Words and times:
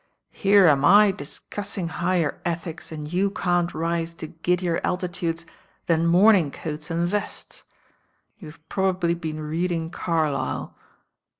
"Here 0.31 0.65
am 0.65 0.83
I 0.83 1.11
discussing 1.11 1.89
higher 1.89 2.41
ethics, 2.43 2.91
and 2.91 3.13
you 3.13 3.29
can't 3.29 3.71
rise 3.71 4.15
to 4.15 4.25
giddier 4.29 4.81
altitudes 4.83 5.45
than 5.85 6.07
moming<oats 6.07 6.89
and 6.89 7.07
vests. 7.07 7.61
You've 8.39 8.67
probably 8.67 9.13
been 9.13 9.41
reading 9.41 9.91
Carlyle." 9.91 10.75